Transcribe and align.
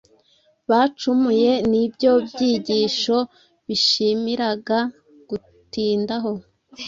bacumuye 0.69 1.51
ni 1.71 1.83
byo 1.93 2.11
byigisho 2.27 3.17
bishimiraga 3.67 4.79
gutindaho. 5.29 6.31